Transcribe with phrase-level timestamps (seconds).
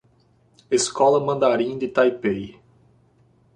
[0.71, 2.59] Escola Mandarim de Taipei